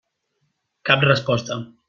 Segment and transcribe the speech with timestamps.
[0.91, 1.61] Cap resposta.